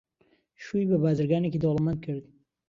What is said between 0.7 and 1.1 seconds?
بە